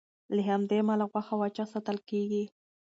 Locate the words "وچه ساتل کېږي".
1.41-2.43